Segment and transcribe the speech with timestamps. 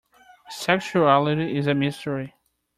[0.49, 2.33] Sexuality is a mystery.